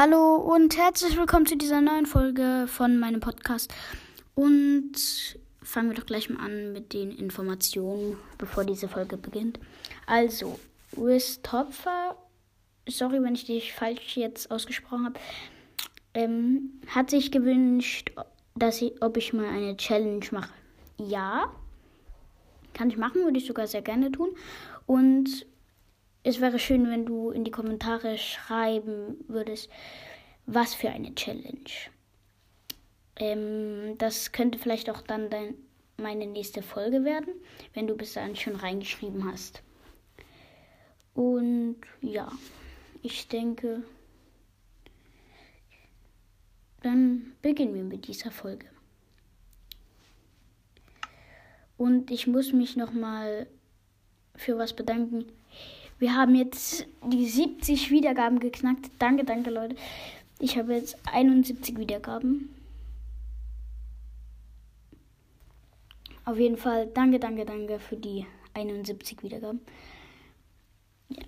Hallo 0.00 0.36
und 0.36 0.76
herzlich 0.76 1.16
willkommen 1.18 1.44
zu 1.44 1.56
dieser 1.56 1.80
neuen 1.80 2.06
Folge 2.06 2.66
von 2.68 3.00
meinem 3.00 3.18
Podcast. 3.18 3.74
Und 4.36 4.92
fangen 5.60 5.90
wir 5.90 5.96
doch 5.96 6.06
gleich 6.06 6.30
mal 6.30 6.38
an 6.38 6.72
mit 6.72 6.92
den 6.92 7.10
Informationen, 7.10 8.16
bevor 8.38 8.62
diese 8.62 8.86
Folge 8.86 9.16
beginnt. 9.16 9.58
Also, 10.06 10.60
Wiz 10.92 11.42
Topfer, 11.42 12.16
sorry, 12.88 13.20
wenn 13.24 13.34
ich 13.34 13.46
dich 13.46 13.72
falsch 13.72 14.16
jetzt 14.16 14.52
ausgesprochen 14.52 15.06
habe, 15.06 15.18
ähm, 16.14 16.80
hat 16.86 17.10
sich 17.10 17.32
gewünscht, 17.32 18.12
dass 18.54 18.80
ich, 18.80 19.02
ob 19.02 19.16
ich 19.16 19.32
mal 19.32 19.48
eine 19.48 19.76
Challenge 19.76 20.24
mache. 20.30 20.52
Ja, 20.98 21.52
kann 22.72 22.88
ich 22.88 22.96
machen, 22.96 23.24
würde 23.24 23.38
ich 23.38 23.46
sogar 23.46 23.66
sehr 23.66 23.82
gerne 23.82 24.12
tun. 24.12 24.28
Und 24.86 25.44
es 26.22 26.40
wäre 26.40 26.58
schön, 26.58 26.90
wenn 26.90 27.06
du 27.06 27.30
in 27.30 27.44
die 27.44 27.50
Kommentare 27.50 28.18
schreiben 28.18 29.16
würdest, 29.28 29.70
was 30.46 30.74
für 30.74 30.90
eine 30.90 31.14
Challenge. 31.14 31.70
Ähm, 33.16 33.96
das 33.98 34.32
könnte 34.32 34.58
vielleicht 34.58 34.90
auch 34.90 35.02
dann 35.02 35.30
dein, 35.30 35.54
meine 35.96 36.26
nächste 36.26 36.62
Folge 36.62 37.04
werden, 37.04 37.34
wenn 37.74 37.86
du 37.86 37.96
bis 37.96 38.14
dahin 38.14 38.36
schon 38.36 38.56
reingeschrieben 38.56 39.30
hast. 39.30 39.62
Und 41.14 41.76
ja, 42.00 42.30
ich 43.02 43.26
denke, 43.28 43.82
dann 46.82 47.32
beginnen 47.42 47.74
wir 47.74 47.82
mit 47.82 48.06
dieser 48.06 48.30
Folge. 48.30 48.66
Und 51.76 52.10
ich 52.10 52.26
muss 52.26 52.52
mich 52.52 52.76
nochmal 52.76 53.46
für 54.34 54.58
was 54.58 54.74
bedanken. 54.74 55.26
Wir 55.98 56.14
haben 56.14 56.34
jetzt 56.34 56.86
die 57.04 57.26
70 57.26 57.90
Wiedergaben 57.90 58.38
geknackt. 58.38 58.90
Danke, 58.98 59.24
danke, 59.24 59.50
Leute. 59.50 59.76
Ich 60.38 60.56
habe 60.56 60.74
jetzt 60.74 60.96
71 61.12 61.76
Wiedergaben. 61.78 62.54
Auf 66.24 66.38
jeden 66.38 66.56
Fall 66.56 66.86
danke, 66.86 67.18
danke, 67.18 67.44
danke 67.44 67.80
für 67.80 67.96
die 67.96 68.26
71 68.54 69.22
Wiedergaben. 69.22 69.60
Ja. 71.08 71.22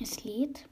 Es 0.00 0.24
lädt. 0.24 0.66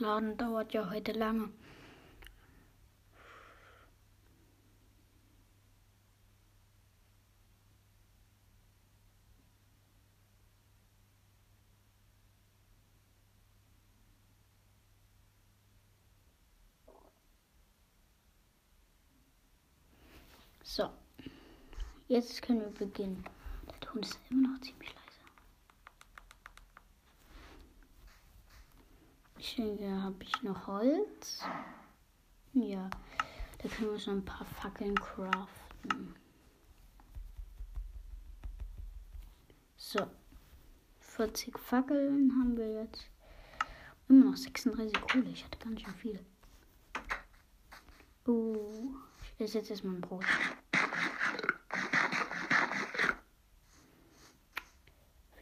Das 0.00 0.06
Laden 0.06 0.34
dauert 0.38 0.72
ja 0.72 0.88
heute 0.88 1.12
lange. 1.12 1.50
So, 20.62 20.88
jetzt 22.08 22.40
können 22.40 22.60
wir 22.60 22.70
beginnen. 22.70 23.22
Der 23.68 23.80
Ton 23.80 24.00
ist 24.02 24.18
immer 24.30 24.48
noch 24.48 24.60
ziemlich 24.62 24.88
leise. 24.94 24.99
Ich 29.50 29.56
denke, 29.56 30.00
habe 30.00 30.22
ich 30.22 30.42
noch 30.44 30.68
Holz? 30.68 31.42
Ja, 32.52 32.88
da 33.58 33.68
können 33.68 33.90
wir 33.90 33.98
schon 33.98 34.18
ein 34.18 34.24
paar 34.24 34.46
Fackeln 34.46 34.94
craften. 34.94 36.14
So, 39.76 40.06
40 41.00 41.58
Fackeln 41.58 42.30
haben 42.30 42.56
wir 42.56 42.84
jetzt. 42.84 43.10
Immer 44.08 44.26
noch 44.26 44.36
36 44.36 45.00
Kohle. 45.00 45.30
Ich 45.30 45.44
hatte 45.44 45.58
ganz 45.58 45.80
schön 45.80 45.94
viel. 45.94 46.20
Oh, 48.28 48.94
ich 49.36 49.46
esse 49.46 49.58
jetzt 49.58 49.70
erstmal 49.70 49.96
ein 49.96 50.00
Brot. 50.00 50.24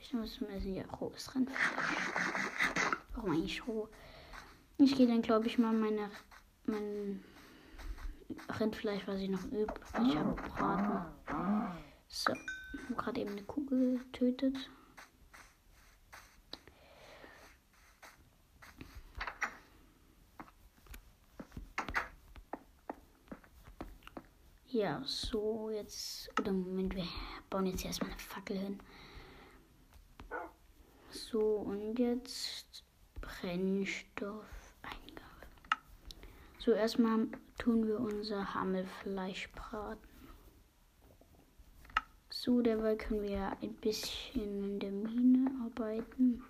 Ich 0.00 0.14
muss 0.14 0.32
zum 0.32 0.48
Essen 0.48 0.75
ja 0.75 0.86
rohes 0.98 1.34
Rindfleisch. 1.34 2.38
Warum 3.18 3.32
eigentlich 3.32 3.66
roh? 3.66 3.88
Ich 4.76 4.94
gehe 4.94 5.08
dann, 5.08 5.22
glaube 5.22 5.48
ich, 5.48 5.58
mal 5.58 5.72
meine, 5.72 6.08
mein 6.66 7.24
Rindfleisch, 8.60 9.08
was 9.08 9.20
ich 9.20 9.28
noch 9.28 9.44
übe. 9.46 9.74
Ich 10.06 10.14
habe 10.14 10.36
gebraten. 10.36 11.74
So, 12.06 12.32
ich 12.74 12.84
habe 12.84 12.94
gerade 12.94 13.20
eben 13.20 13.30
eine 13.30 13.42
Kugel 13.42 13.98
getötet. 13.98 14.70
Ja, 24.68 25.02
so 25.04 25.70
jetzt. 25.70 26.30
Oder 26.38 26.52
Moment, 26.52 26.94
wir 26.94 27.08
bauen 27.50 27.66
jetzt 27.66 27.84
erstmal 27.84 28.12
eine 28.12 28.20
Fackel 28.20 28.58
hin. 28.58 28.78
So, 31.10 31.40
und 31.40 31.98
jetzt 31.98 32.88
Brennstoffeingabe. 33.41 34.43
So, 36.59 36.72
erstmal 36.72 37.28
tun 37.56 37.87
wir 37.87 38.00
unser 38.00 38.54
Hammelfleisch 38.54 39.50
braten. 39.53 40.09
So, 42.31 42.62
dabei 42.62 42.97
können 42.97 43.22
wir 43.22 43.56
ein 43.62 43.75
bisschen 43.75 44.65
in 44.65 44.81
der 44.81 44.91
Mine 44.91 45.50
arbeiten. 45.65 46.43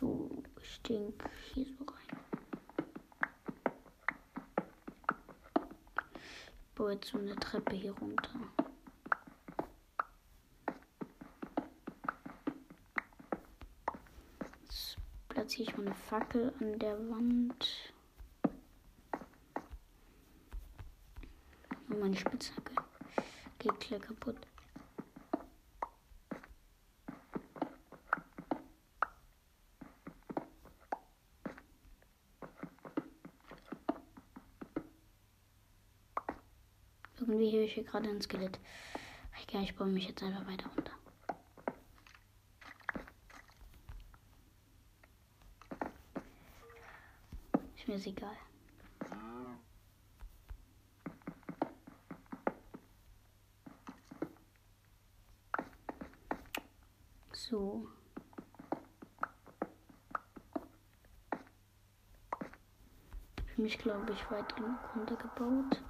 So, 0.00 0.42
ich 0.62 0.80
denke 0.82 1.28
hier 1.52 1.66
so 1.66 1.84
rein. 1.84 1.98
Ich 6.62 6.74
baue 6.74 6.92
jetzt 6.92 7.08
so 7.08 7.18
eine 7.18 7.36
Treppe 7.36 7.74
hier 7.74 7.92
runter. 7.98 8.40
Platziere 15.42 15.70
ich 15.70 15.76
meine 15.76 15.92
Fackel 15.92 16.52
an 16.60 16.78
der 16.78 16.96
Wand. 17.10 17.92
Und 21.88 21.98
meine 21.98 22.16
Spitzhacke 22.16 22.72
geht 23.58 23.80
gleich 23.80 24.00
kaputt. 24.00 24.36
Irgendwie 37.18 37.50
höre 37.50 37.64
ich 37.64 37.74
hier 37.74 37.82
gerade 37.82 38.08
ein 38.08 38.22
Skelett. 38.22 38.60
Ich, 39.40 39.52
ich 39.52 39.74
baue 39.74 39.88
mich 39.88 40.06
jetzt 40.06 40.22
einfach 40.22 40.46
weiter 40.46 40.70
runter. 40.76 40.91
Ist 47.92 48.06
mir 48.06 48.12
egal. 48.12 48.36
So. 57.32 57.86
Ich 63.46 63.58
mich, 63.58 63.76
glaube 63.76 64.10
ich, 64.10 64.30
weit 64.30 64.56
genug 64.56 64.78
runtergebaut. 64.96 65.82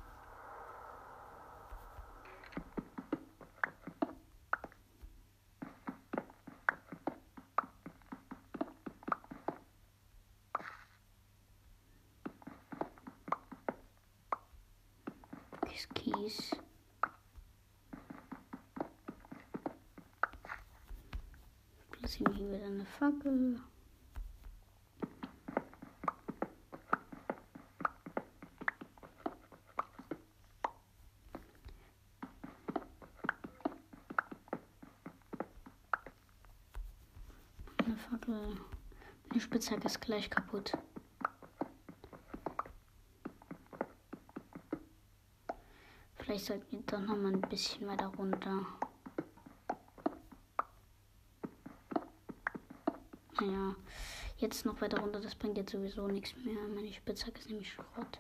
Sechs 15.83 15.89
Kies. 15.95 16.51
Platzieren 21.91 22.35
hier 22.35 22.53
wieder 22.53 22.67
eine 22.67 22.85
Fackel. 22.85 23.61
Eine 37.79 37.97
Fackel. 37.97 38.57
Die 39.35 39.41
Spitzhacke 39.41 39.87
ist 39.87 40.01
gleich 40.01 40.31
kaputt. 40.31 40.73
Vielleicht 46.33 46.47
sollten 46.47 46.73
wir 46.73 46.81
doch 46.87 47.01
noch 47.01 47.17
mal 47.19 47.31
ein 47.31 47.43
bisschen 47.43 47.87
weiter 47.87 48.07
runter. 48.07 48.65
Naja, 53.39 53.77
jetzt 54.39 54.65
noch 54.65 54.81
weiter 54.81 55.01
runter, 55.01 55.21
das 55.21 55.35
bringt 55.35 55.59
jetzt 55.59 55.73
sowieso 55.73 56.09
nichts 56.09 56.35
mehr. 56.37 56.57
Meine 56.75 56.91
Spitzhacke 56.91 57.39
ist 57.39 57.51
nämlich 57.51 57.71
Schrott. 57.71 58.19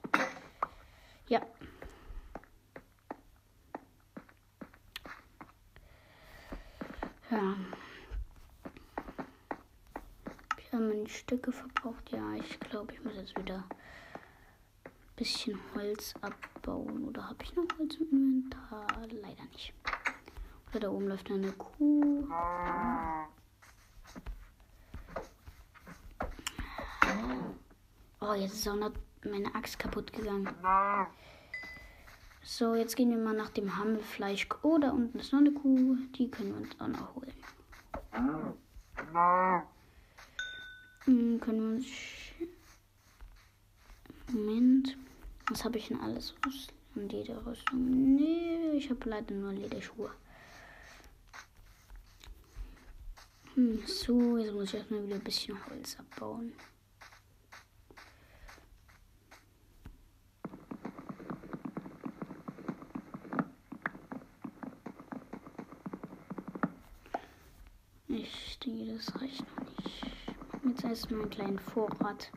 Ja. 1.28 1.40
Ja. 7.30 7.56
Wir 10.56 10.72
haben 10.72 10.88
meine 10.88 11.08
Stücke 11.08 11.50
verbraucht. 11.50 12.12
Ja, 12.12 12.34
ich 12.34 12.60
glaube, 12.60 12.92
ich 12.92 13.02
muss 13.02 13.14
jetzt 13.16 13.38
wieder 13.38 13.64
ein 14.84 14.90
bisschen 15.16 15.58
Holz 15.74 16.12
abbauen. 16.62 17.04
Oder 17.08 17.28
habe 17.28 17.42
ich 17.42 17.54
noch 17.54 17.64
Holz 17.78 17.96
im 17.96 18.10
Inventar? 18.10 18.86
Leider 19.10 19.44
nicht. 19.52 19.74
Oder 20.70 20.80
da 20.80 20.90
oben 20.90 21.08
läuft 21.08 21.30
eine 21.30 21.52
Kuh. 21.52 22.26
Oh, 28.20 28.34
jetzt 28.34 28.54
ist 28.54 28.68
auch 28.68 28.76
noch 28.76 28.92
meine 29.24 29.54
Axt 29.54 29.78
kaputt 29.78 30.12
gegangen. 30.12 30.48
So, 32.44 32.74
jetzt 32.74 32.96
gehen 32.96 33.10
wir 33.10 33.18
mal 33.18 33.34
nach 33.34 33.50
dem 33.50 33.76
Hammelfleisch. 33.76 34.48
Oh, 34.62 34.78
da 34.78 34.90
unten 34.90 35.18
ist 35.18 35.32
noch 35.32 35.40
eine 35.40 35.52
Kuh. 35.52 35.96
Die 36.16 36.30
können 36.30 36.50
wir 36.54 36.62
uns 36.62 36.80
auch 36.80 36.88
noch 36.88 37.14
holen. 37.14 37.32
Hm, 41.04 41.40
können 41.40 41.60
wir 41.60 41.76
uns. 41.76 41.86
Moment. 44.32 44.96
Was 45.52 45.64
habe 45.66 45.76
ich 45.76 45.88
denn 45.88 46.00
alles? 46.00 46.34
Und 46.94 47.12
Lederrüstung. 47.12 48.14
Nee, 48.16 48.72
ich 48.78 48.88
habe 48.88 49.06
leider 49.06 49.34
nur 49.34 49.52
Lederschuhe. 49.52 50.10
Hm, 53.54 53.82
so, 53.86 54.38
jetzt 54.38 54.54
muss 54.54 54.64
ich 54.68 54.74
erstmal 54.76 55.04
wieder 55.04 55.16
ein 55.16 55.22
bisschen 55.22 55.54
Holz 55.66 55.98
abbauen. 55.98 56.54
Ich 68.08 68.58
denke, 68.60 68.94
das 68.94 69.20
reicht 69.20 69.40
noch 69.40 69.66
nicht. 69.84 70.06
Jetzt 70.64 70.84
erstmal 70.84 71.20
einen 71.20 71.30
kleinen 71.30 71.58
Vorrat. 71.58 72.30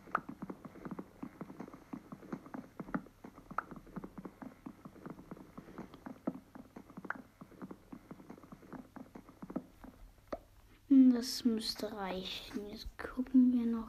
Hm, 10.89 11.04
Das 11.15 11.45
müsste 11.45 11.89
reichen. 11.93 12.69
Jetzt 12.69 12.89
gucken 12.97 13.53
wir 13.53 13.65
noch. 13.65 13.87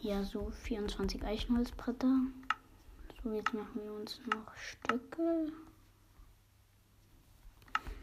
Ja, 0.00 0.24
so 0.24 0.50
24 0.50 1.22
Eichenholzbretter. 1.22 2.16
So, 3.22 3.34
jetzt 3.34 3.52
machen 3.52 3.82
wir 3.84 3.92
uns 3.92 4.22
noch 4.32 4.56
Stöcke. 4.56 5.52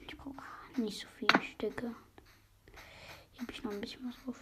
Ich 0.08 0.16
brauche 0.16 0.36
nicht 0.80 1.02
so 1.02 1.08
viele 1.18 1.42
Stücke. 1.42 1.96
Hier 3.32 3.42
habe 3.42 3.52
ich 3.52 3.64
noch 3.64 3.72
ein 3.72 3.82
bisschen 3.82 4.08
was 4.08 4.24
drauf. 4.24 4.40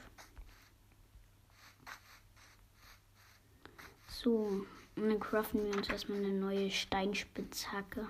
So, 4.10 4.66
und 4.98 5.10
dann 5.10 5.22
craften 5.22 5.64
wir 5.64 5.74
uns 5.74 5.88
erstmal 5.88 6.18
eine 6.18 6.34
neue 6.34 6.70
Steinspitzhacke. 6.70 8.10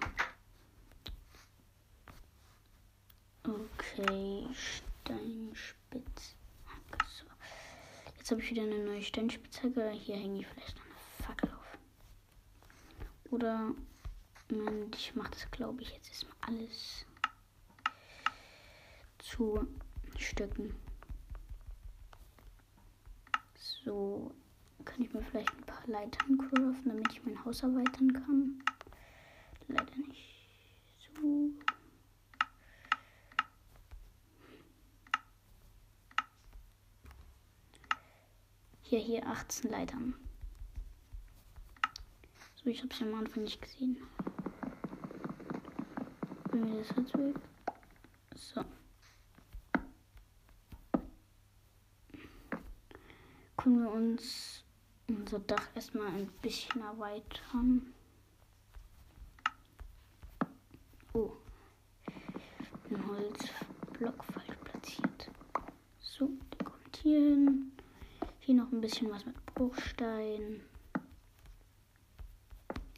Okay, 4.00 4.46
Steinspitzhacke. 5.04 6.06
So. 7.18 7.26
Jetzt 8.16 8.30
habe 8.30 8.42
ich 8.42 8.52
wieder 8.52 8.62
eine 8.62 8.78
neue 8.84 9.02
Steinspitzhacke. 9.02 9.90
Hier 9.90 10.18
hänge 10.18 10.42
ich 10.42 10.48
vielleicht 10.48 10.78
noch 10.78 10.86
eine 10.86 11.26
Fackel 11.26 11.50
auf. 11.50 11.78
Oder 13.32 13.74
ich 14.96 15.16
mache 15.16 15.32
das, 15.32 15.50
glaube 15.50 15.82
ich, 15.82 15.90
jetzt 15.94 16.10
erstmal 16.10 16.36
alles 16.42 17.08
zu 19.18 19.68
Stücken. 20.16 20.76
So, 23.56 24.32
kann 24.86 25.02
ich 25.02 25.12
mir 25.12 25.24
vielleicht 25.24 25.52
ein 25.58 25.64
paar 25.64 25.88
Leitern 25.88 26.38
craften, 26.38 26.84
damit 26.86 27.12
ich 27.14 27.26
mein 27.26 27.44
Haus 27.44 27.64
erweitern 27.64 28.14
kann. 28.14 28.64
Leider 29.68 29.96
nicht. 30.08 30.52
So. 31.16 31.50
Hier, 38.90 39.00
hier 39.00 39.28
18 39.28 39.70
Leitern. 39.70 40.14
So, 42.56 42.70
ich 42.70 42.82
habe 42.82 42.94
es 42.94 43.02
am 43.02 43.16
Anfang 43.16 43.44
nicht 43.44 43.62
gesehen. 43.62 43.98
Bringen 46.46 46.72
wir 46.72 46.80
das 46.80 46.96
jetzt 46.96 47.18
weg. 47.18 47.36
So. 48.34 48.64
Können 53.58 53.84
wir 53.84 53.92
uns 53.92 54.64
unser 55.10 55.40
Dach 55.40 55.68
erstmal 55.76 56.08
ein 56.08 56.30
bisschen 56.42 56.80
erweitern. 56.80 57.94
Oh. 61.12 61.34
Ein 62.90 63.06
Holzblock 63.06 64.24
falsch 64.24 64.58
platziert. 64.64 65.30
So, 66.00 66.30
der 66.54 66.66
kommt 66.66 66.96
hier 66.96 67.20
hin. 67.20 67.67
Hier 68.48 68.56
noch 68.56 68.72
ein 68.72 68.80
bisschen 68.80 69.12
was 69.12 69.26
mit 69.26 69.36
Bruchstein. 69.56 70.62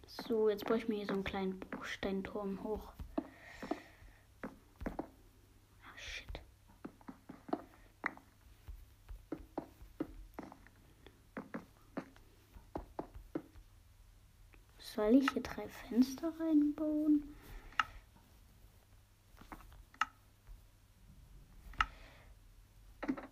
So, 0.06 0.48
jetzt 0.48 0.64
brauche 0.64 0.78
ich 0.78 0.88
mir 0.88 0.98
hier 0.98 1.08
so 1.08 1.14
einen 1.14 1.24
kleinen 1.24 1.60
Bruchsteinturm 1.60 2.64
hoch. 2.64 2.94
Ah, 5.82 5.98
shit. 5.98 6.40
Soll 14.78 15.16
ich 15.16 15.32
hier 15.32 15.42
drei 15.42 15.68
Fenster 15.68 16.32
reinbauen? 16.40 17.24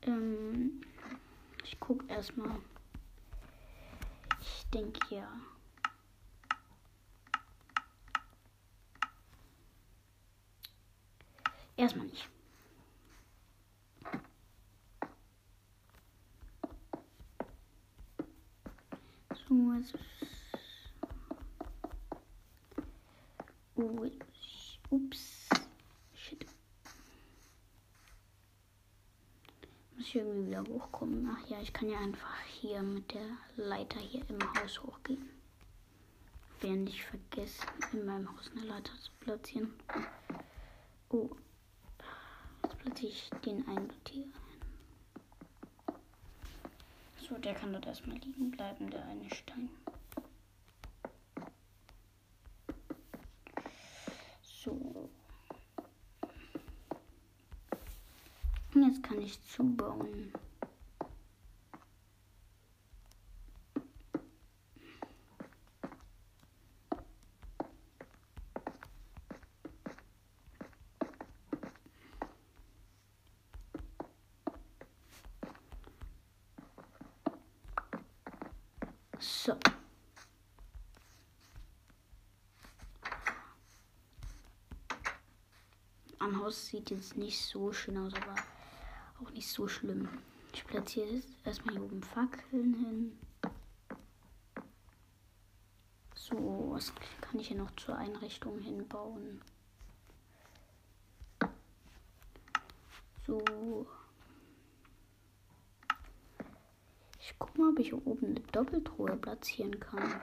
Ähm, 0.01 0.81
ich 1.77 1.79
gucke 1.79 2.05
erstmal. 2.07 2.59
Ich 4.41 4.65
denke 4.73 5.15
ja. 5.15 5.29
Erstmal 11.75 12.07
nicht. 12.07 12.27
So, 19.47 19.73
jetzt. 19.73 19.93
Oh, 23.75 24.09
ups. 24.89 25.47
Shit. 26.15 26.45
Muss 29.95 29.96
ich 30.07 30.15
irgendwie 30.15 30.47
wieder 30.47 30.63
hochkommen? 30.63 31.29
Ach 31.29 31.49
ja, 31.49 31.59
ich 31.61 31.73
kann 31.73 31.89
ja 31.89 31.99
einfach 31.99 32.39
hier 32.45 32.81
mit 32.81 33.13
der 33.13 33.27
Leiter 33.57 33.99
hier 33.99 34.23
im 34.29 34.39
Haus 34.55 34.81
hochgehen. 34.81 35.29
Während 36.61 36.89
ich 36.89 37.03
vergesse, 37.03 37.65
in 37.91 38.05
meinem 38.05 38.31
Haus 38.31 38.49
eine 38.55 38.65
Leiter 38.65 38.93
zu 38.99 39.11
platzieren. 39.19 39.73
Oh. 41.09 41.29
Jetzt 42.63 42.77
platziere 42.79 43.11
ich 43.11 43.29
den 43.45 43.67
einen 43.67 43.91
hier 44.09 44.23
ein. 44.23 44.33
So, 47.27 47.37
der 47.37 47.53
kann 47.53 47.73
dort 47.73 47.85
erstmal 47.85 48.17
liegen 48.17 48.51
bleiben, 48.51 48.89
der 48.89 49.05
eine 49.05 49.29
Stein. 49.29 49.69
So. 54.41 55.09
Jetzt 59.27 59.57
kann 59.57 59.67
ich 59.67 59.77
zubauen. 59.77 60.33
So. 79.19 79.57
Am 86.19 86.41
Haus 86.41 86.67
sieht 86.67 86.91
jetzt 86.91 87.17
nicht 87.17 87.41
so 87.41 87.73
schön 87.73 87.97
aus, 87.97 88.13
aber 88.13 88.35
nicht 89.37 89.49
so 89.49 89.67
schlimm. 89.67 90.09
Ich 90.51 90.65
platziere 90.65 91.07
jetzt 91.07 91.29
erstmal 91.45 91.75
hier 91.75 91.83
oben 91.83 92.01
Fackeln 92.01 92.73
hin. 92.73 93.19
So, 96.15 96.71
was 96.71 96.91
kann 97.21 97.39
ich 97.39 97.49
hier 97.49 97.57
noch 97.57 97.69
zur 97.75 97.95
Einrichtung 97.97 98.59
hinbauen? 98.59 99.41
So. 103.27 103.85
Ich 107.19 107.35
guck 107.37 107.55
mal, 107.57 107.69
ob 107.69 107.79
ich 107.79 107.89
hier 107.89 108.07
oben 108.07 108.25
eine 108.25 108.39
Doppeltruhe 108.39 109.15
platzieren 109.17 109.79
kann. 109.79 110.21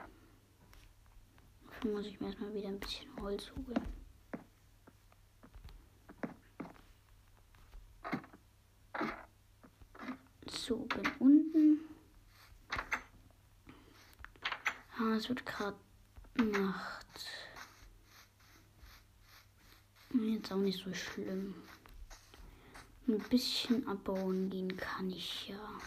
Dafür 1.67 1.91
muss 1.93 2.05
ich 2.05 2.19
mir 2.19 2.27
erstmal 2.27 2.53
wieder 2.53 2.67
ein 2.67 2.79
bisschen 2.79 3.09
Holz 3.21 3.49
holen. 3.51 4.04
So, 10.67 10.77
bin 10.77 11.11
unten. 11.19 11.79
Ah, 14.97 15.13
es 15.15 15.29
wird 15.29 15.45
gerade 15.45 15.77
Nacht. 16.37 17.27
Jetzt 20.11 20.51
auch 20.51 20.57
nicht 20.57 20.83
so 20.83 20.91
schlimm. 20.91 21.53
Ein 23.07 23.19
bisschen 23.29 23.87
abbauen 23.87 24.49
gehen 24.49 24.75
kann 24.75 25.11
ich 25.11 25.49
ja. 25.49 25.79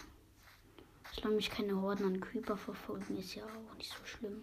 Solange 1.13 1.35
mich 1.35 1.49
keine 1.49 1.75
Horden 1.81 2.05
an 2.05 2.21
Creeper 2.21 2.55
verfolgen, 2.55 3.17
ist 3.17 3.35
ja 3.35 3.43
auch 3.43 3.75
nicht 3.75 3.91
so 3.91 4.05
schlimm. 4.05 4.41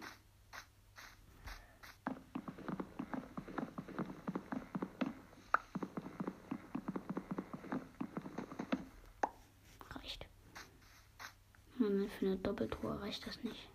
Reicht. 9.89 10.27
Für 12.07 12.25
eine 12.25 12.37
Doppeltour 12.37 12.99
reicht 13.01 13.27
das 13.27 13.43
nicht. 13.43 13.69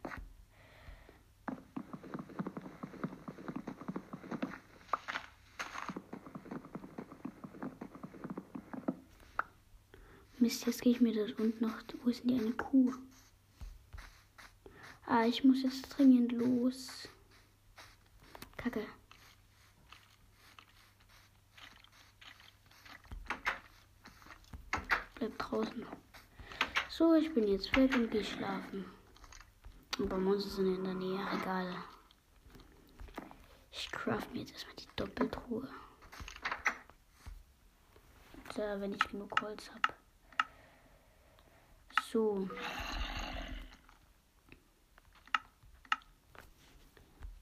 Mist, 10.39 10.67
jetzt 10.67 10.83
gehe 10.83 10.93
ich 10.93 11.01
mir 11.01 11.15
das 11.15 11.39
unten 11.39 11.65
noch. 11.65 11.79
Wo 12.03 12.11
ist 12.11 12.25
denn 12.25 12.37
die 12.37 12.41
eine 12.41 12.53
Kuh? 12.53 12.93
Ah, 15.07 15.25
ich 15.25 15.45
muss 15.45 15.63
jetzt 15.63 15.89
dringend 15.91 16.33
los. 16.33 17.09
Kacke. 18.57 18.85
Bleib 25.15 25.39
draußen. 25.39 25.87
So, 27.03 27.15
ich 27.17 27.35
bin 27.35 27.49
jetzt 27.49 27.75
weg 27.75 27.93
und 27.97 28.13
gehe 28.13 28.23
schlafen. 28.23 28.85
Aber 29.99 30.19
Monster 30.19 30.51
sind 30.51 30.77
in 30.77 30.85
der 30.85 30.95
Nähe. 30.95 31.21
Egal. 31.33 31.75
Ich 33.73 33.91
craft 33.91 34.33
mir 34.33 34.43
jetzt 34.43 34.53
erstmal 34.53 34.77
die 34.77 34.87
Doppeltruhe. 34.95 35.69
Und, 38.37 38.57
äh, 38.57 38.81
wenn 38.81 38.93
ich 38.93 39.01
genug 39.01 39.33
Holz 39.41 39.69
habe. 39.71 39.95
So. 42.09 42.49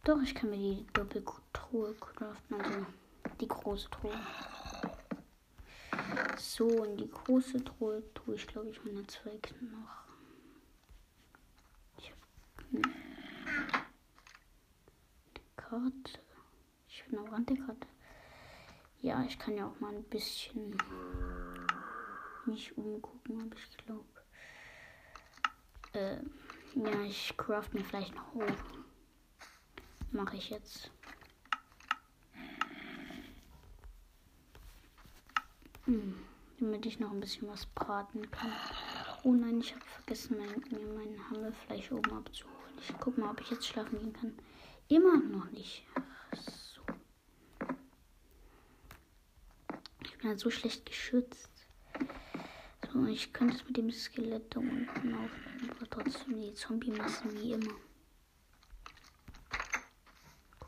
Doch, 0.05 0.23
ich 0.23 0.35
kann 0.35 0.49
mir 0.49 0.57
die 0.57 0.87
Doppeltruhe 0.95 1.95
craften, 1.97 2.62
also 2.62 2.87
die 3.38 3.49
große 3.49 3.90
Truhe. 3.90 4.19
So, 6.40 6.85
in 6.85 6.97
die 6.97 7.11
große 7.11 7.62
Truhe 7.62 8.02
tue 8.14 8.35
ich, 8.35 8.47
glaube 8.47 8.70
ich, 8.70 8.82
meine 8.82 9.06
Zweige 9.06 9.54
noch. 9.62 10.04
Ich 11.99 12.11
habe 12.11 12.23
eine 12.73 12.82
Karte. 15.54 16.18
Ich 16.88 17.04
bin 17.04 17.18
auch 17.18 17.30
an 17.32 17.44
der 17.44 17.59
Karte. 17.59 17.87
Ja, 19.02 19.23
ich 19.25 19.38
kann 19.38 19.54
ja 19.59 19.66
auch 19.66 19.78
mal 19.80 19.94
ein 19.94 20.02
bisschen 20.04 20.78
mich 22.47 22.76
umgucken, 22.78 23.42
aber 23.42 23.56
ich 23.56 23.76
glaube. 23.76 24.06
Äh, 25.92 26.16
ja, 26.75 27.02
ich 27.02 27.37
craft 27.37 27.68
mir 27.75 27.85
vielleicht 27.85 28.14
noch 28.14 28.32
hoch. 28.32 28.80
Mache 30.11 30.38
ich 30.38 30.49
jetzt. 30.49 30.90
Hm, 35.85 36.29
damit 36.61 36.87
ich 36.87 37.00
noch 37.00 37.11
ein 37.11 37.21
bisschen 37.21 37.49
was 37.49 37.67
braten 37.67 38.31
kann. 38.31 38.52
Oh 39.25 39.33
nein, 39.33 39.61
ich 39.61 39.75
habe 39.75 39.85
vergessen, 39.85 40.37
mein, 40.38 40.61
mir 40.71 40.87
mein 40.95 41.31
Hammelfleisch 41.31 41.90
oben 41.93 42.12
abzuholen. 42.12 42.79
Ich 42.81 42.95
guck 43.00 43.19
mal, 43.19 43.31
ob 43.31 43.40
ich 43.40 43.50
jetzt 43.50 43.67
schlafen 43.67 43.99
gehen 43.99 44.12
kann. 44.12 44.38
Immer 44.88 45.17
noch 45.19 45.50
nicht. 45.50 45.87
So. 46.35 46.83
Ich 50.05 50.19
bin 50.19 50.29
halt 50.29 50.40
so 50.40 50.50
schlecht 50.50 50.87
geschützt. 50.87 51.50
So, 52.93 53.07
ich 53.07 53.33
könnte 53.33 53.57
es 53.57 53.64
mit 53.64 53.76
dem 53.76 53.90
Skelett 53.90 54.55
da 54.55 54.61
unten 54.61 55.14
aufnehmen, 55.14 55.71
aber 55.71 55.88
trotzdem 55.88 56.40
die 56.40 56.55
Zombie-Massen 56.55 57.33
wie 57.40 57.52
immer. 57.52 57.75
Oh. 60.61 60.67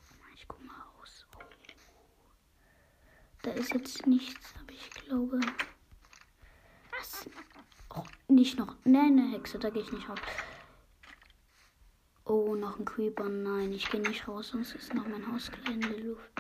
Da 3.43 3.51
ist 3.51 3.75
jetzt 3.75 4.07
nichts, 4.07 4.55
aber 4.61 4.73
ich 4.73 4.91
glaube. 4.91 5.41
Nicht 8.35 8.59
noch. 8.59 8.77
Nein, 8.85 9.19
eine 9.19 9.31
Hexe, 9.33 9.59
da 9.59 9.69
gehe 9.69 9.83
ich 9.83 9.93
nicht 9.93 10.09
raus. 10.09 10.19
Oh, 12.25 12.55
noch 12.55 12.79
ein 12.79 12.87
Creeper. 12.87 13.29
Nein, 13.29 13.73
ich 13.75 13.91
gehe 13.91 14.01
nicht 14.01 14.27
raus, 14.27 14.49
sonst 14.49 14.75
ist 14.75 14.95
noch 14.95 15.07
mein 15.07 15.31
Haus 15.31 15.51
in 15.71 15.83
der 15.83 15.99
Luft. 15.99 16.31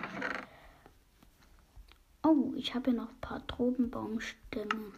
Oh, 2.22 2.54
ich 2.56 2.74
habe 2.74 2.90
hier 2.90 3.00
noch 3.00 3.10
ein 3.10 3.20
paar 3.20 3.46
Tropenbaumstämme. 3.46 4.92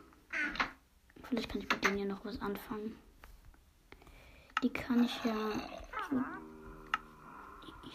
Vielleicht 1.25 1.51
kann 1.51 1.63
ich 1.63 1.69
mit 1.69 1.85
denen 1.85 1.99
ja 1.99 2.05
noch 2.05 2.25
was 2.25 2.41
anfangen. 2.41 2.95
Die 4.63 4.73
kann 4.73 5.03
ich 5.03 5.25
ja 5.25 5.35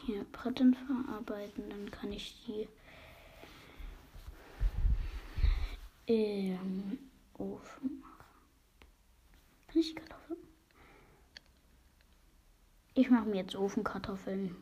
hier 0.03 0.25
Brettern 0.25 0.73
verarbeiten. 0.73 1.69
Dann 1.69 1.89
kann 1.89 2.11
ich 2.11 2.35
die 2.45 2.67
im 6.05 6.99
Ofen 7.37 7.98
die 9.87 9.95
Kartoffeln? 9.95 10.39
Ich 12.93 13.09
mache 13.09 13.25
mir 13.25 13.37
jetzt 13.37 13.55
Ofenkartoffeln. 13.55 14.55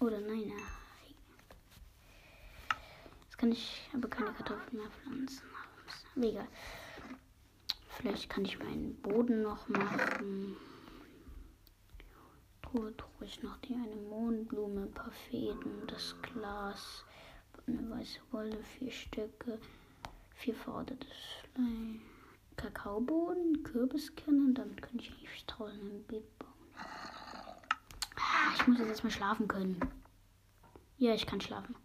Oder 0.00 0.20
nein, 0.20 0.48
nein. 0.48 0.58
Jetzt 3.22 3.38
kann 3.38 3.52
ich 3.52 3.88
aber 3.94 4.08
keine 4.08 4.32
Kartoffeln 4.32 4.78
mehr 4.78 4.90
pflanzen. 4.90 5.42
Mega. 6.16 6.48
Vielleicht 7.96 8.30
kann 8.30 8.44
ich 8.44 8.58
meinen 8.58 8.94
Boden 9.02 9.42
noch 9.42 9.68
machen. 9.68 10.56
Tue, 12.62 12.96
tue 12.96 13.26
ich 13.26 13.42
noch 13.42 13.56
die 13.58 13.74
eine 13.74 13.96
Mondblume, 14.08 14.82
ein 14.82 14.94
paar 14.94 15.12
Fäden, 15.12 15.86
das 15.86 16.16
Glas, 16.22 17.04
eine 17.66 17.90
weiße 17.90 18.20
Wolle, 18.30 18.62
vier 18.78 18.90
Stücke, 18.90 19.58
vier 20.34 20.54
verordnetes 20.54 21.08
Fleisch, 21.54 22.00
Kakaoboden, 22.56 23.62
Kürbiskerne 23.62 24.38
und 24.38 24.54
damit 24.54 24.80
könnte 24.80 25.04
ich 25.04 25.10
eigentlich 25.12 25.46
draußen 25.46 25.80
ein 25.80 26.04
Beet 26.04 26.38
bauen. 26.38 26.52
Ah, 26.76 28.54
ich 28.54 28.66
muss 28.66 28.78
jetzt 28.78 28.88
erstmal 28.88 29.12
schlafen 29.12 29.48
können. 29.48 29.78
Ja, 30.98 31.14
ich 31.14 31.26
kann 31.26 31.40
schlafen. 31.40 31.76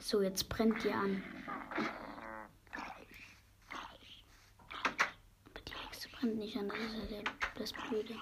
So, 0.00 0.20
jetzt 0.20 0.48
brennt 0.48 0.82
die 0.82 0.92
an. 0.92 1.22
Aber 5.44 5.60
die 5.66 5.74
Hexe 5.74 6.08
brennt 6.10 6.36
nicht 6.36 6.56
an, 6.56 6.68
das 6.68 6.78
ist 6.78 6.94
ja 6.94 7.04
der, 7.06 7.24
das 7.58 7.72
Blöde. 7.72 8.14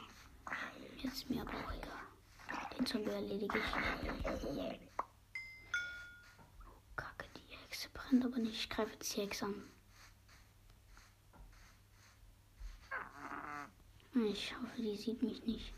Jetzt 0.97 1.15
ist 1.15 1.31
mir 1.31 1.43
aber 1.43 1.53
auch 1.53 1.73
egal. 1.73 2.01
Den 2.79 2.87
Zombie 2.87 3.11
erledige 3.11 3.59
ich. 3.59 3.65
Oh, 6.67 6.95
Kacke, 6.97 7.27
die 7.37 7.57
Hexe 7.57 7.89
brennt 7.93 8.25
aber 8.25 8.39
nicht. 8.39 8.55
Ich 8.55 8.71
greife 8.71 8.93
jetzt 8.93 9.17
die 9.17 9.21
Hexe 9.23 9.47
an. 9.47 9.63
Ich 14.15 14.55
hoffe, 14.57 14.83
die 14.83 14.97
sieht 14.97 15.23
mich 15.23 15.45
nicht. 15.47 15.73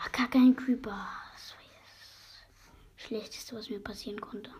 Ach, 0.00 0.12
gar 0.12 0.28
kein 0.28 0.54
Creeper. 0.54 1.06
Das 1.32 1.52
war 1.52 1.62
das 2.96 3.04
Schlechteste, 3.04 3.56
was 3.56 3.68
mir 3.68 3.80
passieren 3.82 4.20
konnte. 4.20 4.50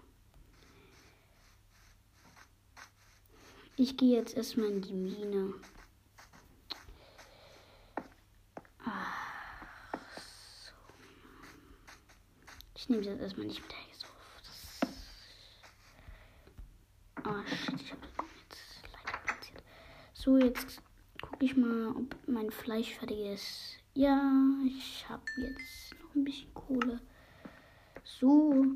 Ich 3.80 3.96
gehe 3.96 4.16
jetzt 4.16 4.36
erstmal 4.36 4.70
in 4.70 4.82
die 4.82 4.92
Mine. 4.92 5.54
Ach, 8.84 9.94
so. 10.64 10.72
Ich 12.74 12.88
nehme 12.88 13.04
jetzt 13.04 13.20
erstmal 13.20 13.46
nicht 13.46 13.62
mit 13.62 13.70
der 13.70 13.78
Hexe 13.78 14.06
auf. 14.06 14.42
Das 14.42 14.90
oh 17.24 17.46
shit, 17.46 17.80
ich 17.80 17.92
habe 17.92 18.02
das 18.02 18.26
jetzt 18.50 18.82
leider 18.92 19.18
platziert. 19.24 19.62
So, 20.12 20.38
jetzt 20.38 20.82
gucke 21.22 21.44
ich 21.44 21.56
mal, 21.56 21.90
ob 21.90 22.16
mein 22.26 22.50
Fleisch 22.50 22.94
fertig 22.94 23.20
ist. 23.20 23.78
Ja, 23.94 24.28
ich 24.66 25.08
habe 25.08 25.22
jetzt 25.36 25.94
noch 26.02 26.16
ein 26.16 26.24
bisschen 26.24 26.52
Kohle. 26.52 27.00
So, 28.02 28.66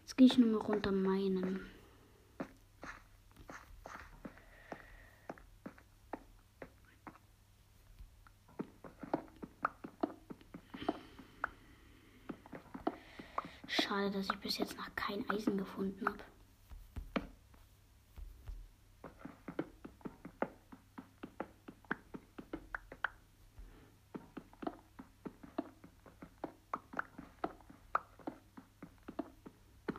jetzt 0.00 0.16
gehe 0.16 0.26
ich 0.26 0.38
nochmal 0.38 0.62
runter 0.62 0.90
meinen. 0.90 1.77
Schade, 14.08 14.20
dass 14.20 14.34
ich 14.34 14.40
bis 14.40 14.56
jetzt 14.56 14.76
noch 14.78 14.88
kein 14.96 15.28
Eisen 15.28 15.58
gefunden 15.58 16.06
habe. 16.06 16.18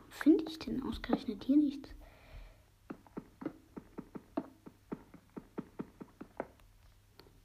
finde 0.08 0.44
ich 0.50 0.58
denn 0.58 0.82
ausgerechnet 0.82 1.44
hier 1.44 1.56
nichts? 1.56 1.88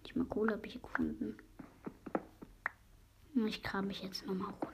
Nicht 0.03 0.15
mal 0.15 0.25
Kohle 0.25 0.53
habe 0.53 0.67
ich 0.67 0.81
gefunden. 0.81 1.37
Ich 3.45 3.63
grabe 3.63 3.87
mich 3.87 4.01
jetzt 4.01 4.25
nochmal 4.25 4.49
runter. 4.49 4.64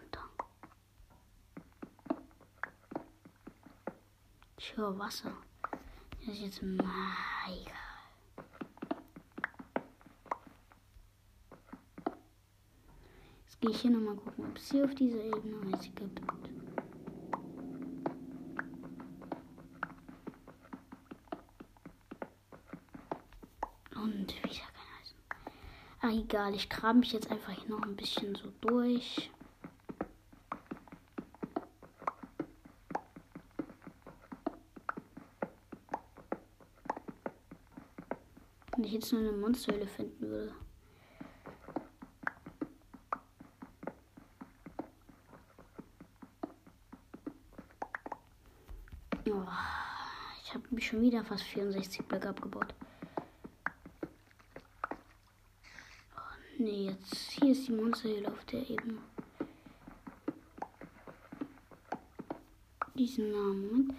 Ich 4.71 4.77
Wasser. 4.77 5.33
Das 6.25 6.33
ist 6.33 6.41
jetzt 6.41 6.61
mega. 6.61 6.87
Jetzt 13.43 13.59
gehe 13.59 13.71
ich 13.71 13.81
hier 13.81 13.91
nochmal 13.91 14.15
gucken, 14.15 14.45
ob 14.45 14.57
es 14.57 14.71
hier 14.71 14.85
auf 14.85 14.95
dieser 14.95 15.21
Ebene 15.25 15.75
Eis 15.75 15.89
gibt. 15.93 16.21
Und 23.95 24.43
wieder 24.43 24.67
kein 24.71 24.87
Eisen. 25.01 25.17
Ah, 25.99 26.11
egal. 26.11 26.55
Ich 26.55 26.69
grabe 26.69 26.99
mich 26.99 27.11
jetzt 27.11 27.29
einfach 27.29 27.51
hier 27.51 27.69
noch 27.69 27.83
ein 27.83 27.97
bisschen 27.97 28.35
so 28.35 28.53
durch. 28.61 29.29
Wenn 38.81 38.87
ich 38.87 38.93
jetzt 38.93 39.13
nur 39.13 39.21
eine 39.21 39.31
Monsterhöhle 39.31 39.85
finden 39.85 40.27
würde. 40.27 40.55
Oh, 49.29 49.45
ich 50.43 50.51
habe 50.55 50.63
mich 50.71 50.87
schon 50.87 51.03
wieder 51.03 51.23
fast 51.23 51.43
64 51.43 52.03
Blöcke 52.07 52.29
abgebaut. 52.29 52.73
Nee, 56.57 56.87
jetzt 56.87 57.33
hier 57.33 57.51
ist 57.51 57.67
die 57.67 57.73
Monsterhöhle 57.73 58.29
auf 58.29 58.43
der 58.45 58.67
Ebene. 58.67 58.97
Diesen 62.95 63.31
Namen. 63.31 63.95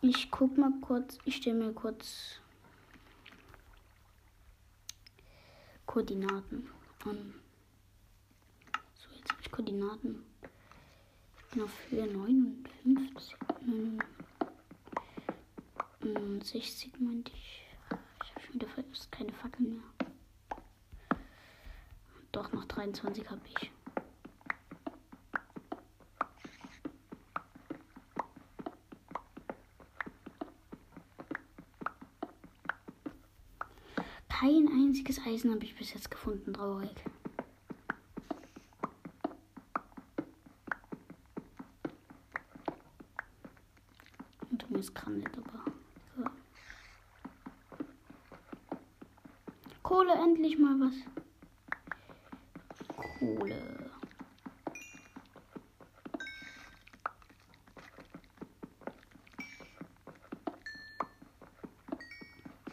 Ich 0.00 0.30
guck 0.30 0.56
mal 0.56 0.72
kurz, 0.80 1.18
ich 1.26 1.36
stelle 1.36 1.66
mir 1.66 1.74
kurz 1.74 2.40
Koordinaten 5.90 6.70
an. 7.04 7.34
So, 8.94 9.08
jetzt 9.16 9.28
habe 9.32 9.42
ich 9.42 9.50
Koordinaten. 9.50 10.24
Ich 11.36 11.46
bin 11.52 11.64
auf 11.64 11.90
Höhe 11.90 12.06
59. 12.06 13.36
69 16.00 16.92
meinte 17.00 17.32
ich. 17.34 17.66
Ich 18.22 18.30
habe 18.30 18.40
schon 18.40 18.54
wieder 18.54 18.68
keine 19.10 19.32
Fackeln 19.32 19.70
mehr. 19.70 19.82
Doch, 22.30 22.52
noch 22.52 22.66
23 22.66 23.28
habe 23.28 23.40
ich. 23.48 23.72
Kein 34.28 34.68
einziges 35.00 35.26
Eisen 35.26 35.50
habe 35.54 35.64
ich 35.64 35.74
bis 35.74 35.94
jetzt 35.94 36.10
gefunden, 36.10 36.52
traurig. 36.52 36.90
Und 44.50 44.70
mir 44.70 44.78
ist 44.78 44.94
Granit, 44.94 45.30
aber. 45.38 45.64
Ja. 46.18 46.30
Kohle, 49.82 50.12
endlich 50.12 50.58
mal 50.58 50.78
was. 50.78 50.94
Kohle. 53.18 53.90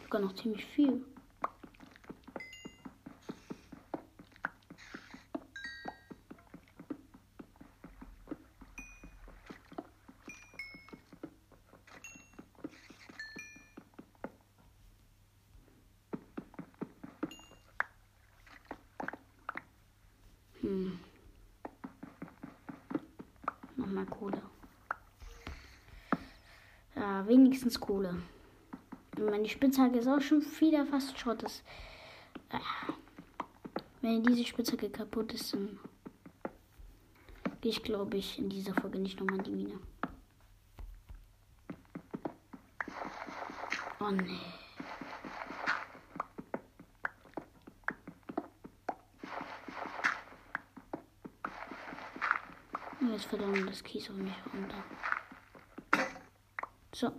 Sogar 0.02 0.20
noch 0.20 0.34
ziemlich 0.34 0.66
viel. 0.66 1.02
Nochmal 23.98 24.06
Kohle. 24.06 24.42
Ja, 26.94 27.26
wenigstens 27.26 27.80
Kohle. 27.80 28.14
Meine 29.18 29.48
Spitzhacke 29.48 29.98
ist 29.98 30.06
auch 30.06 30.20
schon 30.20 30.40
wieder 30.60 30.86
fast 30.86 31.18
Schrott. 31.18 31.42
Das, 31.42 31.62
äh, 32.50 32.58
wenn 34.00 34.22
diese 34.22 34.44
Spitzhacke 34.44 34.88
kaputt 34.90 35.32
ist, 35.32 35.52
dann 35.52 35.80
gehe 37.60 37.72
ich, 37.72 37.82
glaube 37.82 38.16
ich, 38.16 38.38
in 38.38 38.48
dieser 38.48 38.74
Folge 38.74 39.00
nicht 39.00 39.18
nochmal 39.18 39.38
in 39.38 39.44
die 39.44 39.50
Mine. 39.50 39.80
Oh 44.00 44.10
nee. 44.10 44.57
verdammt 53.28 53.68
das 53.68 53.84
Kies 53.84 54.08
auf 54.10 54.16
nicht 54.16 54.34
runter. 54.52 54.82
So. 56.94 57.12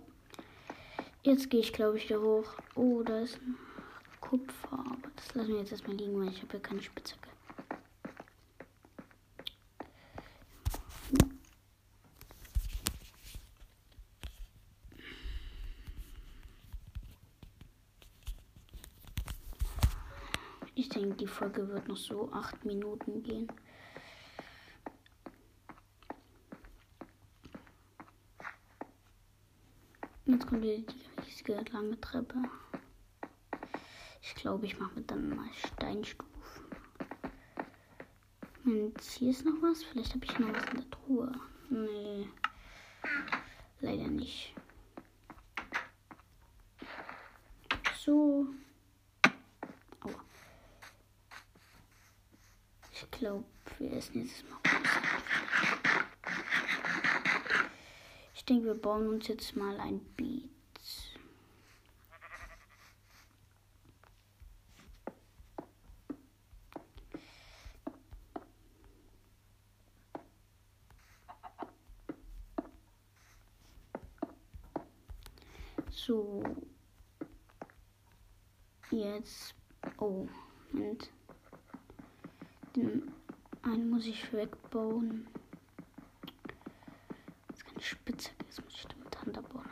Jetzt 1.22 1.50
gehe 1.50 1.60
ich, 1.60 1.72
glaube 1.72 1.98
ich, 1.98 2.08
da 2.08 2.18
hoch. 2.18 2.54
Oh, 2.74 3.02
da 3.02 3.20
ist 3.20 3.40
ein 3.40 3.56
Kupfer. 4.20 4.72
Aber 4.72 5.10
das 5.14 5.34
lassen 5.34 5.50
wir 5.50 5.60
jetzt 5.60 5.72
erstmal 5.72 5.96
liegen, 5.96 6.18
weil 6.20 6.28
ich 6.28 6.42
habe 6.42 6.54
ja 6.54 6.60
keine 6.60 6.82
Spitzhacke. 6.82 7.28
Ich 20.74 20.88
denke, 20.88 21.14
die 21.16 21.26
Folge 21.26 21.68
wird 21.68 21.88
noch 21.88 21.96
so 21.96 22.32
acht 22.32 22.64
Minuten 22.64 23.22
gehen. 23.22 23.48
Jetzt 30.40 30.48
kommt 30.48 30.62
wieder 30.62 30.78
die 30.78 31.22
riesige 31.26 31.52
lange 31.70 32.00
Treppe. 32.00 32.36
Ich 34.22 34.34
glaube, 34.36 34.64
ich 34.64 34.78
mache 34.78 34.94
mit 34.94 35.10
dann 35.10 35.36
mal 35.36 35.50
Steinstufen. 35.52 36.64
Und 38.64 38.98
hier 39.02 39.32
ist 39.32 39.44
noch 39.44 39.60
was. 39.60 39.82
Vielleicht 39.82 40.14
habe 40.14 40.24
ich 40.24 40.38
noch 40.38 40.48
was 40.54 40.64
in 40.70 40.76
der 40.76 40.90
Truhe. 40.90 41.32
Nee. 41.68 42.26
Leider 43.80 44.08
nicht. 44.08 44.54
So. 48.02 48.46
Aua. 50.00 50.24
Ich 52.92 53.10
glaube, 53.10 53.44
wir 53.78 53.92
essen 53.92 54.24
jetzt 54.24 54.42
mal 54.48 54.58
Ich 54.64 55.49
denke, 58.50 58.66
wir 58.66 58.74
bauen 58.74 59.08
uns 59.08 59.28
jetzt 59.28 59.56
mal 59.56 59.78
ein 59.78 60.00
Beat. 60.16 60.50
So. 75.90 76.42
Jetzt. 78.90 79.54
Oh, 79.98 80.26
Moment. 80.72 81.10
Den 82.74 83.12
einen 83.62 83.90
muss 83.90 84.06
ich 84.06 84.32
wegbauen. 84.32 85.28
Das 87.46 87.58
ist 87.58 87.64
keine 87.66 87.80
Spitzhacke, 87.82 88.44
jetzt 88.44 88.64
muss 88.64 88.74
ich 88.74 88.86
damit 88.86 89.20
Hand 89.20 89.38
abbauen. 89.38 89.70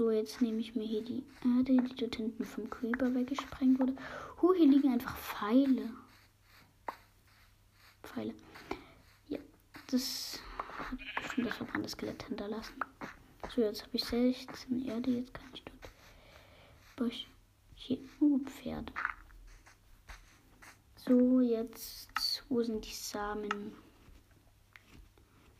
So, 0.00 0.10
jetzt 0.10 0.40
nehme 0.40 0.60
ich 0.60 0.74
mir 0.74 0.86
hier 0.86 1.02
die 1.04 1.22
Erde, 1.44 1.76
die 1.76 1.94
dort 1.94 2.16
hinten 2.16 2.42
vom 2.42 2.70
Creeper 2.70 3.14
weggesprengt 3.14 3.78
wurde. 3.78 3.94
Huh, 4.40 4.54
hier 4.54 4.66
liegen 4.66 4.90
einfach 4.90 5.14
Pfeile. 5.14 5.90
Pfeile. 8.02 8.34
Ja, 9.28 9.38
das 9.88 10.40
hat 10.78 10.96
bestimmt 10.96 11.48
das 11.48 11.56
verbrannte 11.58 11.88
Skelett 11.90 12.22
hinterlassen. 12.22 12.80
So, 13.54 13.60
jetzt 13.60 13.82
habe 13.82 13.94
ich 13.94 14.04
16 14.06 14.86
Erde. 14.86 15.10
Jetzt 15.10 15.34
kann 15.34 15.50
ich 15.52 15.64
dort. 15.64 15.90
Busch. 16.96 17.26
Hier. 17.74 17.98
Uh, 18.20 18.38
Pferde. 18.38 18.90
So, 20.96 21.40
jetzt. 21.42 22.42
Wo 22.48 22.62
sind 22.62 22.86
die 22.86 22.94
Samen? 22.94 23.74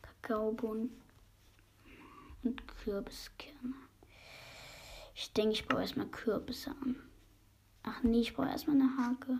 Kakaobohnen 0.01 0.89
und 2.41 2.67
Kürbiskerne. 2.67 3.75
Ich 5.21 5.33
denke, 5.33 5.51
ich 5.51 5.67
brauche 5.67 5.81
erstmal 5.81 6.07
Kürbisse 6.07 6.71
an. 6.81 6.95
Ach 7.83 8.01
nee, 8.01 8.21
ich 8.21 8.33
brauche 8.33 8.49
erstmal 8.49 8.77
eine 8.77 8.97
Hake. 8.97 9.39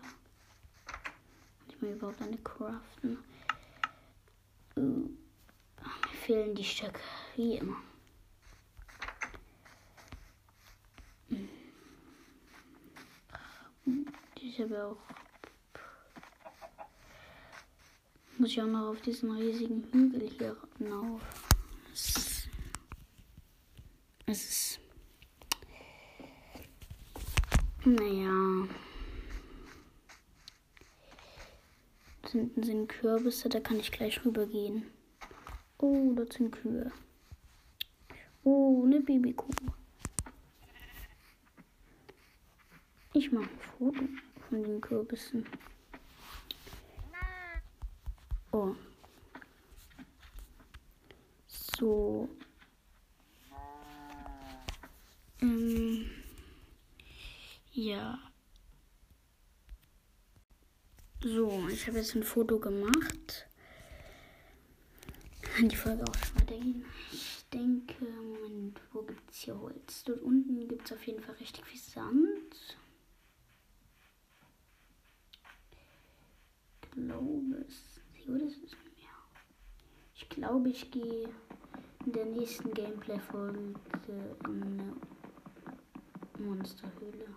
Ich 1.67 1.81
mir 1.81 1.93
überhaupt 1.93 2.21
eine 2.21 2.37
craften. 2.37 3.17
Uh, 4.75 4.81
mir 4.81 6.17
fehlen 6.23 6.53
die 6.53 6.63
Stöcke, 6.63 6.99
wie 7.35 7.55
immer. 7.55 7.77
Ich 14.39 14.61
habe 14.61 14.85
auch. 14.85 14.97
Muss 18.37 18.51
ich 18.51 18.61
auch 18.61 18.67
noch 18.67 18.91
auf 18.91 19.01
diesen 19.01 19.31
riesigen 19.31 19.83
Hügel 19.91 20.29
hier. 20.29 20.55
Es, 21.91 22.47
es 24.27 24.49
ist. 24.49 24.80
Naja. 27.83 28.67
Hinten 32.31 32.63
sind 32.63 32.87
Kürbisse, 32.87 33.49
da 33.49 33.59
kann 33.59 33.79
ich 33.79 33.91
gleich 33.91 34.23
rübergehen. 34.23 34.85
Oh, 35.79 36.13
dort 36.15 36.33
sind 36.33 36.51
Kühe. 36.51 36.91
Oh, 38.43 38.83
eine 38.85 39.01
Babykuh. 39.01 39.49
Ich 43.13 43.31
mache 43.31 43.49
ein 43.49 43.59
Foto 43.59 44.03
von 44.47 44.63
den 44.63 44.79
Kürbissen. 44.79 45.45
Oh. 48.51 48.75
So. 51.47 52.29
Ähm. 55.41 56.11
Ja. 57.71 58.19
So, 61.23 61.67
ich 61.69 61.88
habe 61.88 61.97
jetzt 61.97 62.15
ein 62.15 62.23
Foto 62.23 62.60
gemacht. 62.60 63.47
Kann 65.41 65.69
die 65.69 65.75
Folge 65.75 66.03
auch 66.03 66.15
schon 66.15 66.41
weitergehen. 66.41 66.86
Ich 67.12 67.45
denke, 67.53 68.05
Moment, 68.05 68.81
wo 68.91 69.03
gibt 69.03 69.29
es 69.29 69.38
hier 69.38 69.60
Holz? 69.60 70.03
Dort 70.05 70.21
unten 70.21 70.67
gibt 70.67 70.86
es 70.86 70.97
auf 70.97 71.05
jeden 71.05 71.21
Fall 71.21 71.36
richtig 71.36 71.65
viel 71.65 71.79
Sand. 71.79 72.77
glaube 76.91 77.65
es. 77.67 78.01
Oder 78.27 78.45
ist 78.45 78.63
es 78.63 78.71
mehr? 78.71 79.10
Ich 80.15 80.29
glaube, 80.29 80.69
ich 80.69 80.91
gehe 80.91 81.29
in 82.05 82.12
der 82.12 82.25
nächsten 82.25 82.73
Gameplay-Folge 82.73 83.73
in 84.47 84.63
eine 84.63 84.95
Monsterhöhle. 86.39 87.27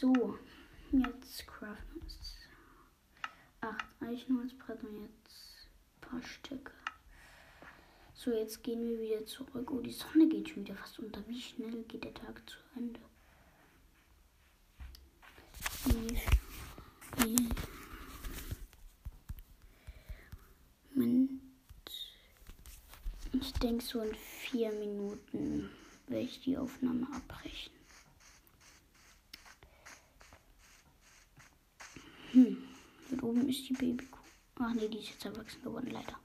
So, 0.00 0.38
jetzt 0.92 1.44
craften 1.48 2.00
wir 2.00 3.68
acht 3.68 3.84
Eichenholzbrett 4.00 4.84
und 4.84 5.02
jetzt 5.02 5.66
ein 5.66 6.00
paar 6.08 6.22
Stücke. 6.22 6.72
So, 8.14 8.30
jetzt 8.30 8.62
gehen 8.62 8.88
wir 8.88 9.00
wieder 9.00 9.26
zurück. 9.26 9.72
Oh, 9.72 9.80
die 9.80 9.90
Sonne 9.90 10.28
geht 10.28 10.50
schon 10.50 10.62
wieder 10.64 10.76
fast 10.76 11.00
unter. 11.00 11.26
Wie 11.26 11.40
schnell 11.40 11.82
geht 11.88 12.04
der 12.04 12.14
Tag 12.14 12.40
zu 12.48 12.58
Ende? 12.76 13.00
Ich 23.32 23.52
denke, 23.54 23.84
so 23.84 24.00
in 24.02 24.14
vier 24.14 24.70
Minuten 24.70 25.70
werde 26.06 26.24
ich 26.24 26.40
die 26.40 26.56
Aufnahme 26.56 27.08
abbrechen. 27.12 27.77
Hm, 32.32 32.56
dort 33.10 33.22
oben 33.22 33.48
ist 33.48 33.68
die 33.68 33.74
Babykuh. 33.74 34.18
Ach 34.60 34.74
nee, 34.74 34.88
die 34.88 34.98
ist 34.98 35.10
jetzt 35.10 35.24
erwachsen 35.24 35.62
geworden, 35.62 35.90
leider. 35.90 36.18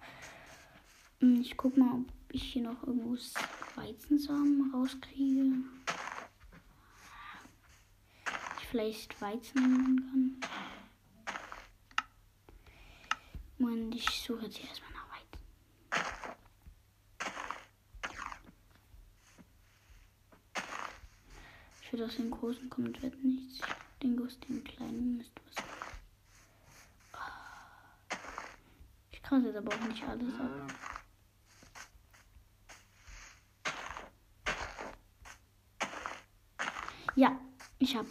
Hm, 1.19 1.41
ich 1.41 1.55
guck 1.55 1.77
mal, 1.77 1.93
ob 1.93 2.05
ich 2.31 2.43
hier 2.43 2.63
noch 2.63 2.85
irgendwo 2.85 3.17
Weizensamen 3.75 4.71
rauskriege 4.73 5.63
vielleicht 8.73 9.21
Weizen 9.21 9.61
nehmen 9.61 10.39
kann. 10.39 11.37
Und 13.59 13.93
ich 13.93 14.09
suche 14.09 14.45
jetzt 14.45 14.59
erstmal 14.59 14.91
nach 14.93 15.05
Weizen. 15.11 15.43
Ich 21.83 21.93
würde 21.93 22.05
aus 22.05 22.15
den 22.15 22.31
großen 22.31 22.67
kommen 22.67 22.99
wird 22.99 23.23
nichts. 23.23 23.59
Ich 23.59 23.99
denke, 24.01 24.23
aus 24.23 24.39
den 24.39 24.63
kleinen 24.63 25.17
müsste 25.17 25.39
was 25.45 25.72
Ich 29.23 29.29
kann 29.29 29.45
jetzt 29.45 29.55
aber 29.55 29.73
auch 29.73 29.88
nicht 29.88 30.03
alles 30.03 30.33
ab. 30.39 30.73
Ja, 37.15 37.39
ich 37.79 37.95
habe 37.95 38.09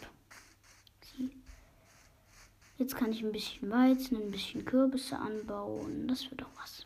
Jetzt 2.77 2.95
kann 2.95 3.11
ich 3.11 3.23
ein 3.23 3.31
bisschen 3.31 3.69
Weizen, 3.69 4.17
ein 4.17 4.31
bisschen 4.31 4.65
Kürbisse 4.65 5.17
anbauen. 5.17 6.07
Das 6.07 6.29
wird 6.29 6.41
doch 6.41 6.49
was. 6.57 6.85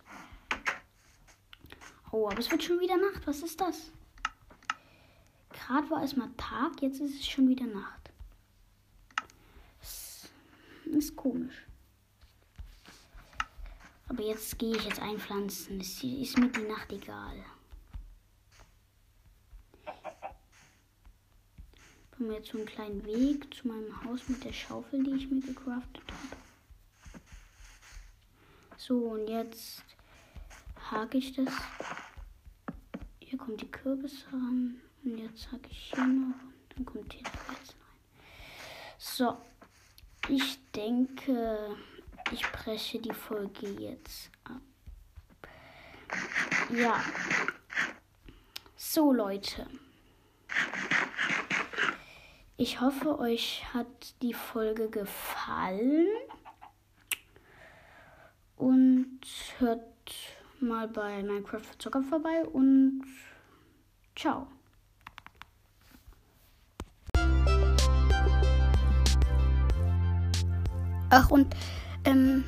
Oh, 2.12 2.28
aber 2.30 2.38
es 2.38 2.52
wird 2.52 2.64
schon 2.64 2.80
wieder 2.80 2.98
Nacht. 2.98 3.26
Was 3.26 3.42
ist 3.42 3.60
das? 3.60 3.92
Gerade 5.50 5.90
war 5.90 6.04
es 6.04 6.16
mal 6.16 6.30
Tag, 6.38 6.82
jetzt 6.82 7.00
ist 7.00 7.16
es 7.16 7.28
schon 7.28 7.48
wieder 7.48 7.66
Nacht. 7.66 8.12
Das 9.80 10.30
ist 10.86 11.16
komisch. 11.16 11.67
Aber 14.10 14.24
jetzt 14.24 14.58
gehe 14.58 14.76
ich 14.76 14.84
jetzt 14.86 15.02
einpflanzen. 15.02 15.82
Es 15.82 16.04
ist 16.04 16.38
mir 16.38 16.50
die 16.50 16.62
Nacht 16.62 16.92
egal. 16.92 17.44
haben 22.18 22.30
wir 22.30 22.38
jetzt 22.38 22.52
so 22.52 22.58
einen 22.58 22.66
kleinen 22.66 23.06
Weg 23.06 23.54
zu 23.54 23.68
meinem 23.68 24.04
Haus 24.04 24.28
mit 24.28 24.44
der 24.44 24.52
Schaufel, 24.52 25.04
die 25.04 25.12
ich 25.12 25.30
mir 25.30 25.40
gecraftet 25.40 26.02
habe. 26.08 26.42
So, 28.76 28.98
und 28.98 29.28
jetzt 29.28 29.84
hake 30.90 31.20
ich 31.20 31.34
das. 31.34 31.54
Hier 33.20 33.38
kommt 33.38 33.62
die 33.62 33.70
Kürbis 33.70 34.26
ran. 34.32 34.82
Und 35.04 35.18
jetzt 35.20 35.52
hake 35.52 35.70
ich 35.70 35.94
hier 35.94 36.08
noch. 36.08 36.34
Und 36.44 36.76
dann 36.76 36.86
kommt 36.86 37.14
hier 37.14 37.24
der 37.24 37.34
Weizen 37.34 37.76
rein. 37.82 38.26
So. 38.98 39.38
Ich 40.30 40.58
denke, 40.72 41.78
ich 42.32 42.44
breche 42.52 43.00
die 43.00 43.14
Folge 43.14 43.68
jetzt 43.70 44.30
ab. 44.44 44.62
Ja. 46.70 47.02
So, 48.76 49.12
Leute. 49.14 49.68
Ich 52.58 52.82
hoffe, 52.82 53.20
euch 53.20 53.66
hat 53.74 54.22
die 54.22 54.34
Folge 54.34 54.90
gefallen. 54.90 56.08
Und 58.56 59.20
hört 59.60 59.84
mal 60.60 60.88
bei 60.88 61.22
Minecraft 61.22 61.60
für 61.60 61.78
Zocker 61.78 62.02
vorbei 62.02 62.44
und 62.46 63.04
ciao. 64.16 64.48
Ach, 71.10 71.30
und 71.30 71.56
ähm, 72.08 72.46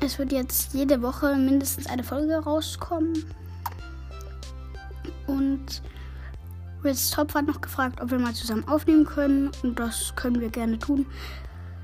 es 0.00 0.18
wird 0.18 0.32
jetzt 0.32 0.74
jede 0.74 1.00
Woche 1.02 1.36
mindestens 1.36 1.86
eine 1.86 2.02
Folge 2.02 2.36
rauskommen. 2.36 3.24
Und 5.26 5.82
Ritz 6.82 7.10
Top 7.10 7.34
hat 7.34 7.46
noch 7.46 7.60
gefragt, 7.60 8.00
ob 8.00 8.10
wir 8.10 8.18
mal 8.18 8.34
zusammen 8.34 8.66
aufnehmen 8.66 9.04
können. 9.04 9.50
Und 9.62 9.78
das 9.78 10.14
können 10.16 10.40
wir 10.40 10.50
gerne 10.50 10.78
tun. 10.78 11.06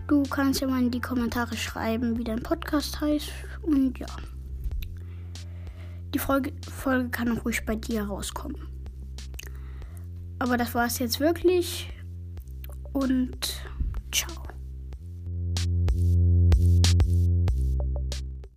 Du 0.09 0.23
kannst 0.25 0.61
ja 0.61 0.67
mal 0.67 0.81
in 0.81 0.91
die 0.91 1.01
Kommentare 1.01 1.57
schreiben, 1.57 2.19
wie 2.19 2.25
dein 2.25 2.43
Podcast 2.43 3.01
heißt. 3.01 3.31
Und 3.63 3.99
ja. 3.99 4.07
Die 6.15 6.19
Folge, 6.19 6.53
Folge 6.69 7.11
kann 7.11 7.37
auch 7.37 7.45
ruhig 7.45 7.65
bei 7.65 7.77
dir 7.77 8.05
rauskommen. 8.05 8.57
Aber 10.39 10.57
das 10.57 10.75
war 10.75 10.87
es 10.87 10.99
jetzt 10.99 11.21
wirklich. 11.21 11.93
Und 12.93 13.61